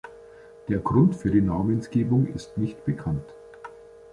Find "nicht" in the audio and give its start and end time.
2.57-2.83